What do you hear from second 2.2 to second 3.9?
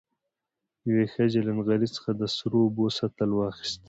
سرو اوبو سطل واخېست.